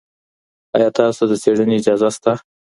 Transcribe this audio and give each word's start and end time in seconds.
آیا 0.75 0.89
تاسو 0.97 1.17
ته 1.19 1.23
د 1.29 1.33
څېړني 1.43 1.75
اجازه 1.79 2.09
شته؟ 2.15 2.31